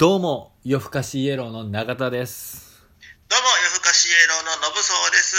[0.00, 2.82] どうも、夜更かしイエローの永田です。
[3.28, 5.36] どうも、夜更かしイエローののぶそうです。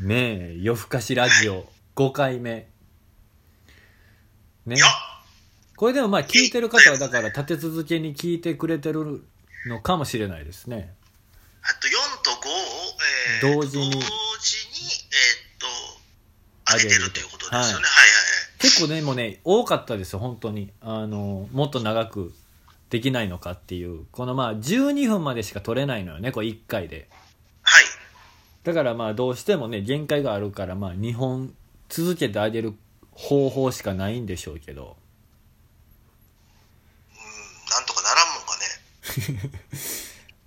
[0.00, 2.66] ねえ、夜更かしラジオ5回目。
[4.66, 4.86] ねよ。
[5.76, 9.22] これでもまあ聞いてる方はだから立て続けに聞いてくれてる
[9.68, 10.92] のかもしれないですね。
[11.62, 11.92] あと4
[12.24, 12.56] と5を、
[13.44, 15.68] えー同時に同時に、えーっ
[16.66, 17.60] と、上げてるということですよね。
[17.60, 18.58] はいはいはいはい。
[18.58, 20.72] 結構でもね、多かったですよ、本当に。
[20.80, 22.34] あの、もっと長く
[22.94, 24.06] できないのかっていう。
[24.12, 27.08] このまあ12分までしか撮れないのよね、これ1回で。
[27.62, 27.84] はい。
[28.62, 31.52] だからまあどうしてもね限界があるからまあ2本
[31.88, 32.74] 続けてあげる
[33.10, 34.96] 方法しかないんでしょうけど
[37.10, 37.18] うん、
[37.68, 39.50] なんとかならんもんかね。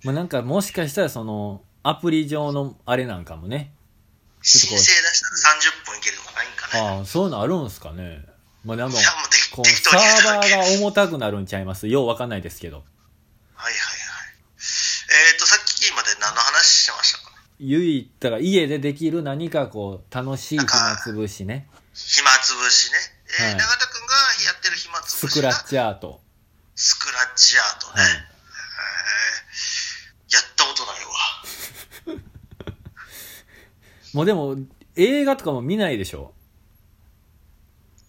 [0.04, 3.74] まあなんかもしかしたらそのアプリ上のあれなんかもね
[4.40, 6.98] 申請出したら30分いけるとかないんかね。
[6.98, 8.24] ああそういうのあるんすかね
[8.64, 8.88] まあでも
[9.58, 11.88] こう適当にやサーバーが重たくなるんちゃいます？
[11.88, 12.76] ようわかんないですけど。
[12.76, 12.86] はい
[13.64, 13.74] はい。
[15.10, 17.32] えーっと、さっきまで何の話してましたか？
[17.58, 21.68] 言ったら家でできる何かこう楽しい暇つぶしね。
[21.92, 22.98] 暇つぶしね。
[23.40, 23.56] えーはい。
[23.56, 24.14] 永田くんが
[24.46, 25.48] やってる暇つスぶしが。
[25.50, 26.20] クラッチアート。
[26.76, 28.02] スクラッチアートね。
[28.02, 28.10] はい。
[28.12, 28.28] えー
[30.30, 30.92] やったことな
[32.16, 32.20] いわ。
[34.14, 34.56] もうでも
[34.94, 36.32] 映画とかも見ないでしょ？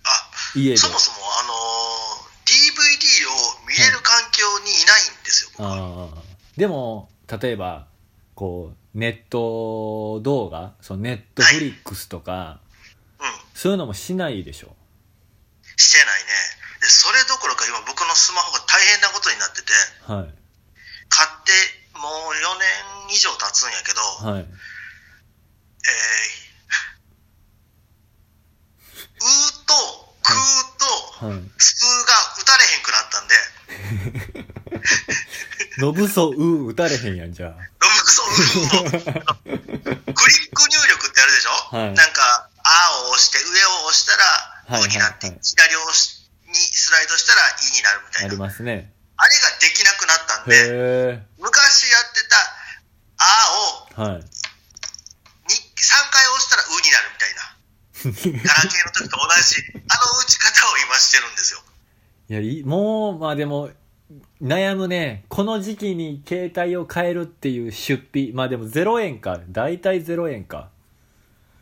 [0.04, 0.78] あ、家で。
[0.78, 5.49] そもそもあのー DVD を見れる環境にいないんですよ、僕は。
[5.60, 6.22] ああ
[6.58, 7.10] でも
[7.42, 7.88] 例えば
[8.36, 12.60] こうネット動画そのネットフリックスとか、
[13.20, 13.28] うん。
[13.54, 14.76] そういうのもしないでしょ？
[15.78, 16.30] してないね。
[16.82, 19.72] で、それどころか今僕のスマホが大変なことになってて、
[20.08, 20.34] はい。
[21.10, 21.52] 買って
[22.00, 22.58] もう4
[23.10, 24.42] 年以上経つんやけど、はい。
[24.42, 24.48] えー、
[29.20, 29.76] うーと、
[30.24, 30.34] くー
[31.20, 31.44] と、はい。
[31.58, 33.36] スーが打たれへんくなったんで、
[35.80, 41.94] のぶそう打たれへんやんじゃロムクソうーも、クリック入力ってあるでしょ、はい。
[41.94, 45.36] なんか、あを押して、上を押したら、うになって、はい。
[45.36, 48.46] はいはい左を押しにスライドしたら、いになるみたあありいな。
[48.46, 48.92] ますね。
[49.18, 52.38] あれができなくなったんで、へ昔やってた、
[53.20, 53.26] あ
[54.00, 54.22] をえはい。
[54.22, 57.50] に3回押したら、うになるみたいな。
[58.48, 59.56] ガラケーの時と同じ、
[59.90, 61.62] あの打ち方を今してるんですよ。
[62.30, 63.72] いやいもうまあでも
[64.42, 68.32] 悩むねこの時期に携帯を変えるっていう出費。
[68.34, 69.40] まあでも0円か。
[69.50, 70.70] 大体0円か。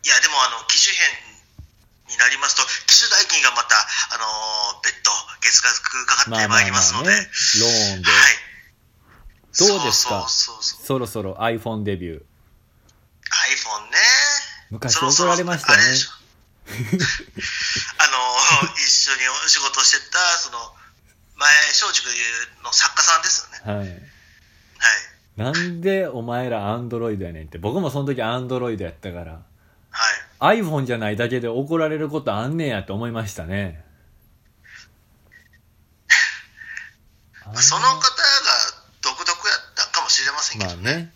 [0.03, 3.75] いや、でも、あの、機種変になりますと、機種代金がまた、
[4.16, 7.28] あのー別途、月額かかってまいまあまあまりますので、あね。
[7.59, 8.38] ローンで、はい。
[9.59, 10.25] どうですか？
[10.30, 12.22] そろそろ iPhone デビュー。
[12.22, 12.24] iPhone
[13.91, 13.97] ね。
[14.72, 16.12] 昔そろそろ怒られましたよねあれでしょ。
[17.97, 18.07] あ
[18.63, 20.59] の、一緒にお仕事してた、その、
[22.63, 23.79] の作家さんですよね。
[23.79, 23.89] はい。
[23.89, 23.99] はい。
[25.38, 27.57] なんでお前らアンドロイドやねんって。
[27.57, 29.41] 僕もその時アンドロイドやったから。
[30.39, 30.61] はい。
[30.61, 33.83] iPhone じゃないだけで怒られることあんねんやって思いましたね。
[37.61, 38.01] その方が
[39.01, 41.13] 独特やったかもしれませんけど、まあね。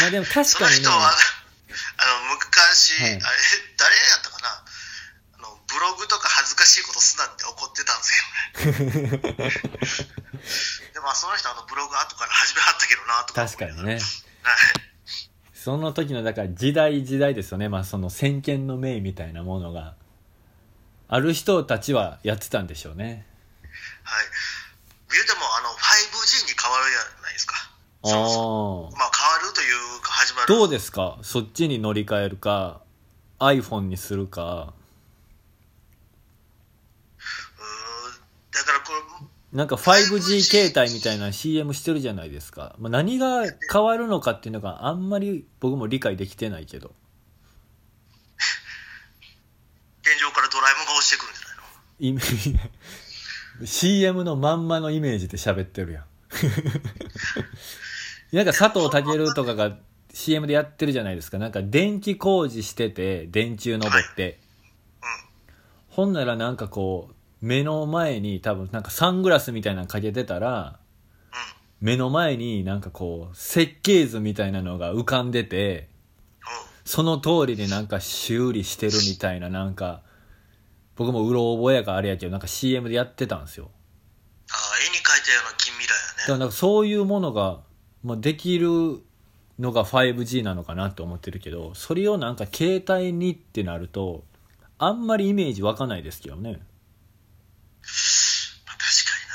[0.00, 0.86] まあでも確そのかにね。
[0.86, 3.12] 人は、あの、昔、はい。
[3.12, 3.20] あれ、
[3.76, 4.64] 誰やったかな
[5.38, 8.02] あの、ブログとか恥ずかしいことすなって怒ってたん
[8.60, 8.70] で
[11.00, 13.46] も、その人、あの、ブログ後から始めはったけどな、とか。
[13.46, 14.02] 確かにねはい。
[15.54, 19.94] その時のだから時代時代ですよねまあその先見の明みたいなものが
[21.06, 23.26] ある人たちはやってたんでしょうね
[24.02, 24.24] はい。
[25.12, 27.54] 言うても、あの、5G に変わるじゃないですか。
[28.04, 30.46] あそろそあろまあ、変わるというか、始まる。
[30.48, 31.18] どうですか？
[31.22, 32.80] そっちに乗り換えるか
[33.38, 34.72] iPhone にするか
[37.18, 46.94] うーだから、これ、なんか 5G 携帯みたいな CM してるじゃないですか、まあ、何が変わるのかっていうのがあんまり僕も理解できてないけど。
[50.02, 51.62] 天井からドラえもんが落ちてくるんじゃないの？
[51.98, 52.56] イメージ。
[53.66, 56.04] CM のまんまのイメージで喋ってるやん。
[58.32, 59.04] なんか佐藤健
[59.34, 59.76] とかが
[60.14, 61.38] CM でやってるじゃないですか。
[61.38, 64.38] なんか電気工事してて電柱登って、
[65.88, 70.78] ほんならなんかこう目の前に多分なんかサングラスみたいなのかけてたら
[71.80, 75.88] 目の前になんかこう設計図みたいなのが浮かんでて。
[76.84, 80.02] その通りでなんか修理してるみたいななんか
[80.96, 83.70] 僕もうろ覚えやからあれやけどなんか CM でやってたんですよ
[84.50, 86.32] ああ、絵に描いたような近未来だかやね。
[86.32, 87.60] らなんかそういうものが、
[88.02, 89.00] まあ、できる
[89.60, 94.24] のが 5G なのかなって思ってるけどそれをなんか携帯にってなると
[94.78, 96.64] あんまりイメージ湧かないですけどねまあ、確
[99.06, 99.34] かにな。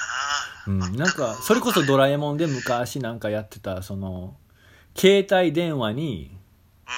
[0.67, 4.35] うん、なんかそれこそドラえもんで昔なんかやってたその
[4.95, 6.31] 携帯電話に
[6.87, 6.89] う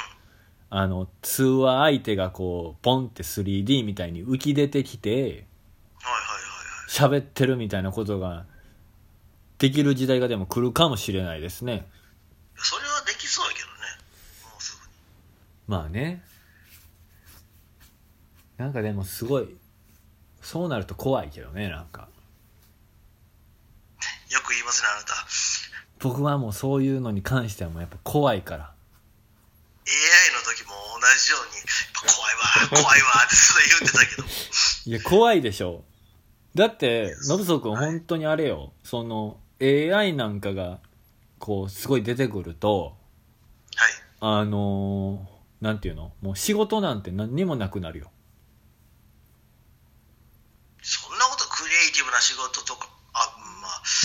[0.75, 0.77] ん。
[0.79, 5.43] あの通話相手がこうポンって 3D みたいに浮き出てきてはいはいはい
[7.09, 7.19] はい。
[7.19, 8.45] 喋ってるみたいなことが
[9.59, 11.87] できる時代がでも来るかもしれないですね
[12.55, 13.73] それはできそうやけどね。
[14.43, 14.91] もうすぐに。
[15.67, 16.23] まあね
[18.57, 19.55] なんかでもすごい
[20.41, 22.09] そうなると怖いけどねなんか
[24.67, 25.15] ますね、あなた。
[25.99, 28.65] 僕はもうそういうのに関してはもうやっぱ怖いから
[29.87, 29.95] AI
[30.35, 31.63] の時も同じように、
[32.05, 34.27] 怖いわ、怖いわってずっと言ってたけど。
[34.85, 35.83] いや怖いでしょ
[36.53, 40.79] だって信人君本当にあれよその AI なんかが
[41.39, 42.97] こうすごい出てくると
[43.75, 43.91] はい。
[44.19, 46.11] あのーなんていうの？
[46.21, 48.11] もう仕事なんて何にもなくなるよ
[50.83, 52.96] そんなことクリエイティブな仕事とか、あ、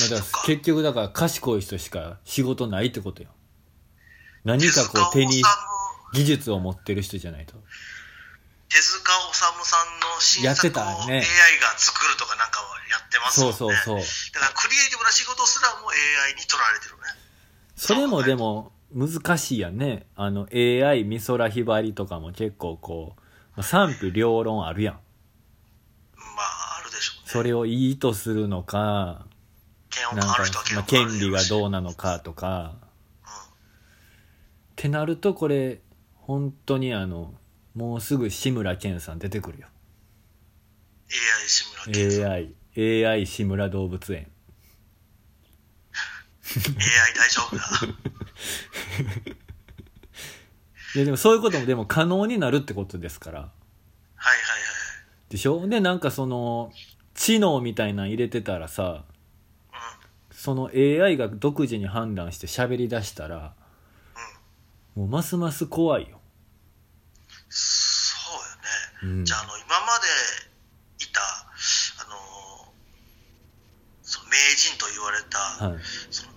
[0.00, 0.38] まあ、まあ、だかか。
[0.38, 3.30] ら結局だから賢い人しか仕事ないってことよ。
[4.44, 5.42] 何かこう手に
[6.12, 7.54] 技術を持ってる人じゃないと。
[8.68, 13.56] 手塚治虫さんの新やって作をた AI ねが作るとかなんかはやってますもんね。
[13.56, 14.32] そうそうそう。
[14.34, 17.02] だからクリエイティブな仕事すらも AI に取られてるね。
[17.76, 20.06] それもでも難しいやんね。
[20.16, 23.20] あの AI 美空ひばりとかも結構こう
[23.56, 24.94] まあ賛否両論あるやん。
[24.94, 25.00] ま
[26.42, 27.30] あ、あるでしょうね。
[27.30, 29.26] それをいいとするのか
[30.02, 35.80] 嫌悪なんか感ある人は、嫌まあ、権利がどうななのかとかってなるとこれ
[36.14, 37.34] 本当にあの
[37.74, 39.68] もうすぐ志村けんさん出てくるよ
[41.10, 42.54] AI 志村けんさん AI
[43.06, 44.30] AI 志村動物園
[46.56, 47.62] AI 大丈夫だ。
[50.94, 53.50] いやでもそういうこともでも可能になるってことですからはい
[54.16, 54.38] はいは
[55.28, 55.30] い。
[55.30, 55.66] でしょ？
[55.66, 56.72] でなんかその
[57.14, 59.11] 知能みたいなの入れてたらさうん。
[60.42, 63.54] その AI が独自に判断して喋り出したら
[64.96, 65.02] うん。
[65.02, 66.18] もうますます怖いよ、
[67.48, 68.18] そ
[69.06, 69.18] うよね。
[69.18, 69.24] うん。
[69.24, 69.86] じゃあ、あの、今ま
[70.98, 72.72] でいた、あの、
[74.02, 75.78] その名人と言われた、はい、
[76.10, 76.32] その、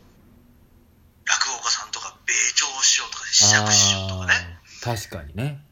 [1.26, 4.34] 落語家さんとか、米朝師匠とか、子爵師匠とかね、
[4.84, 5.66] 確かにね。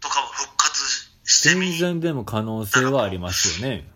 [0.00, 0.80] とかも復活
[1.26, 3.86] してみ、全然でも可能性はありますよね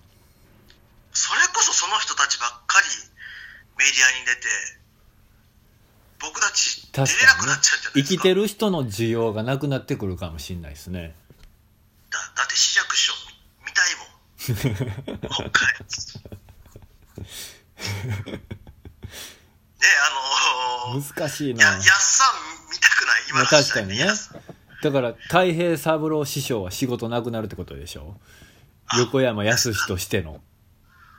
[1.14, 3.10] それこそその人たちばっかり
[3.80, 4.48] メディアに出て、
[6.20, 8.16] 僕たち出れなくなっちゃうんじゃないですか？
[8.16, 11.16] 生きてる人の需要がなくなってくるかもしれないですね。
[12.10, 13.14] だだって、子爵師匠
[13.64, 14.06] 見見たいもん。
[19.80, 19.86] ね
[20.92, 21.64] あのー、難しいな。
[21.64, 23.22] ややっさん見たくない？
[23.30, 24.06] 今まあの確かにね。
[24.82, 28.16] だから太平三郎師匠は仕事なくなるってことでしょ？
[28.98, 30.40] 横山やすしとしての。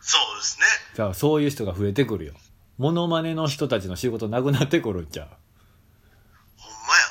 [0.02, 0.66] そうですね。
[0.98, 2.34] だからそういう人が増えてくるよ
[2.82, 5.28] モノマネの人たちの仕事なくなってくるんちゃう？
[6.58, 7.06] ほんまや。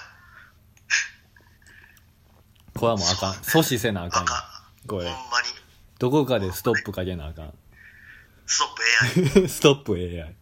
[2.74, 4.34] これはもうあかん阻止せなあかんよあ
[4.88, 4.98] かん。
[4.98, 5.14] ほんまに。
[6.00, 7.54] どこかでストップかけなあかん
[8.46, 9.48] ストップ AI。
[9.48, 10.34] ストップ AI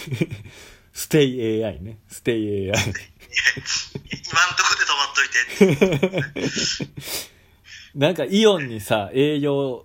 [0.94, 7.94] ステイ AI ねステイ AI 今んとこで止まっといて。
[7.94, 9.84] なんかイオンにさ営業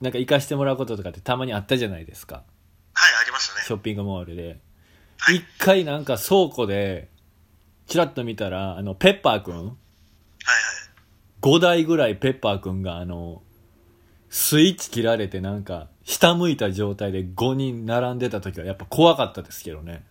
[0.00, 2.42] なんか行かしてもらうこととかってたまにあったじゃないですか。
[3.64, 4.58] ショッピングモールで。
[5.18, 5.36] はい。
[5.36, 7.08] 一回なんか倉庫で
[7.86, 9.54] チラッと見たらあのペッパーくん。
[9.54, 9.74] はいはい。
[11.40, 13.42] 5台ぐらいペッパーくんがあの
[14.30, 20.04] スイッチ切られてなんか下向いた状態で5人並んでた時はやっぱ怖かったですけどね。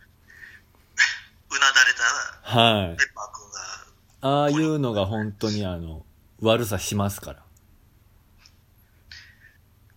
[1.50, 2.98] うなだれたはい。
[2.98, 6.06] ペッパーくんが、ああいうのが本当にあの
[6.42, 7.44] 悪さしますから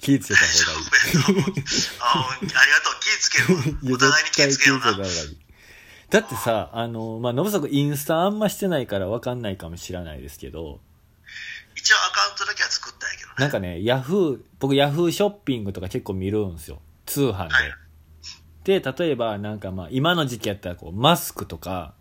[0.05, 1.65] 気ぃつけた方がいい。
[2.01, 2.95] あありがとう。
[3.01, 4.79] 気ぃつけるお互いに気ぃつけよ
[6.11, 10.81] だってさあのまあ信作インスタあんましてないから分かんないかもしれないですけど
[11.75, 13.35] 一応アカウントだけは作ったんやけどね。
[13.39, 17.73] なんかねヤフー僕ヤフーショッピングとか結構見るんですよ通販で、はい
[18.65, 21.95] で例えばなんかまあ今の時期やったらこうマスクとか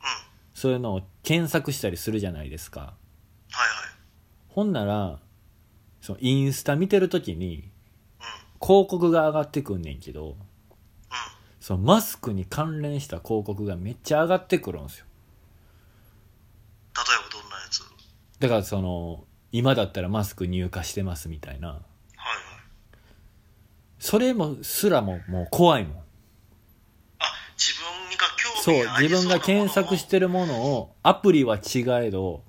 [0.00, 0.06] うん。
[0.54, 2.96] そういうのを検索したりするじゃないですかはいはい。
[4.48, 5.18] ほんなら
[6.00, 7.70] そのインスタ見てる時に
[8.20, 8.66] うん。
[8.66, 10.36] 広告が上がってくんねんけどうん。
[11.60, 15.06] そのマスクに関連した広告がめっちゃ上がってくるんですよ
[16.96, 17.82] 例えばどんなやつ？
[18.38, 21.84] だからその今だったらマスク入荷してますみたいなはいはい。
[23.98, 25.92] それもすらももう怖いもん
[27.18, 27.26] あ、
[27.58, 32.42] 自分が興そう味があり自分がそうなものを検索してるものをアプリは違えど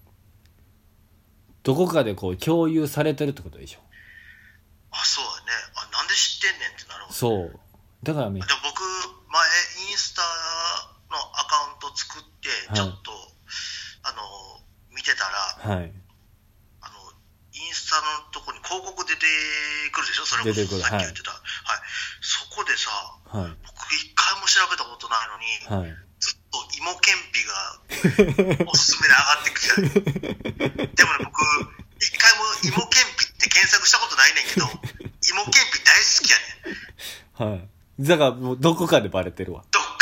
[1.63, 3.79] どこかでこう共有されてるってことでしょ？
[4.91, 5.51] あ、そうやね。
[5.75, 7.05] あ、なんで知ってんねんってなる。
[7.13, 7.59] そう。
[8.03, 8.81] だからねでも僕、
[9.29, 10.21] 前、インスタ
[11.13, 12.75] のアカウント作って、はい。
[12.75, 13.11] ちょっと、
[14.03, 14.21] あの、
[14.89, 15.29] 見てた
[15.69, 15.93] ら、はい。
[16.81, 16.95] あの、
[17.53, 19.21] インスタのとこに広告出て
[19.93, 20.25] くるでしょ？
[20.25, 20.81] それこそ出てくる。
[20.81, 21.31] さっき言ってた。
[21.31, 21.41] はい。
[22.21, 22.89] そこでさ、
[23.37, 23.55] はい。
[23.63, 25.29] 僕一回も調べたことない
[25.69, 26.10] のに、はい
[28.67, 30.95] おすすめで上がってくる。
[30.95, 31.41] でもね、僕、
[31.99, 37.51] 一回も芋けんぴって検索したことないねんけど、芋けんぴ大好きやねん。
[37.51, 39.95] はいだからもうどこかでバレてるわどっかで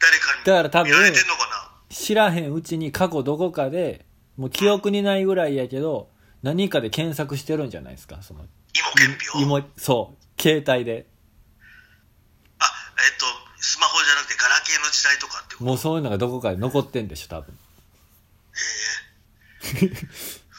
[0.00, 4.06] 誰かにだから多分見られてんのかな知らへんうちに過去どこかで
[4.36, 6.10] もう記憶にないぐらいやけど
[6.42, 8.46] 何かで検索してるんじゃないですかその芋
[8.96, 9.40] けんぴを。
[9.42, 11.06] 芋そう携帯で
[12.60, 12.64] あ、
[12.96, 13.26] えっと、
[13.58, 17.56] スマホじゃなくてガラケーの時代とかってこともうそういうのがどこかで残ってんでしょ多分
[19.82, 19.92] へえ。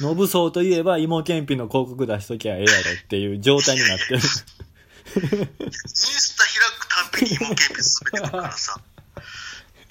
[0.01, 4.45] ノブソウといえば芋けんぴの広告出しときゃええやろっていう状態になってるインス
[6.37, 8.79] タ開くたんびに芋けんぴ進めてくるからさ、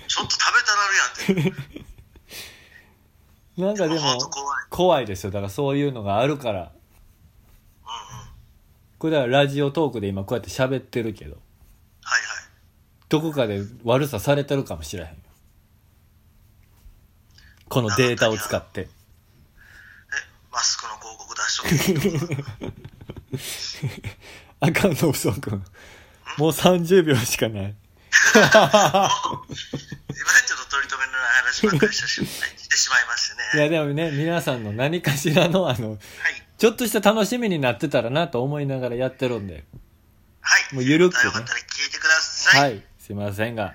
[0.06, 0.74] ちょっと食べた
[1.34, 1.54] なるやんって。
[3.60, 4.18] なんかでも
[4.70, 5.06] 怖い。
[5.06, 6.72] ですよだからそういうのがあるから。
[8.98, 11.36] これだからラジオトークで今こうやって喋ってるけど。
[13.08, 15.16] どこかで悪さされてるかもしれへんよ
[17.68, 18.88] このデータを使ってえ、
[20.52, 23.38] マスクの広告出しとけ。
[24.60, 25.64] あかんの嘘くん
[26.38, 27.74] もう30秒しかない
[28.34, 28.50] 今ちょっ
[30.64, 33.62] と取り留めのない話ばっかりしてしましてしまいましてね。
[33.62, 35.98] いやでもね皆さんの何かしらのあのはい。
[36.58, 39.64] ちょっとした楽しみになってたらなと思いながらやってるんで
[40.40, 40.74] はい。
[40.74, 42.58] もうゆるくねよかったら聞いてくださ。
[42.60, 43.72] はいいすいませんが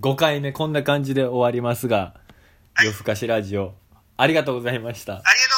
[0.00, 2.14] 5回目こんな感じで終わりますが
[2.72, 2.86] はい。
[2.86, 3.74] 夜更かしラジオ
[4.16, 5.14] ありがとうございました。
[5.14, 5.55] ありがとう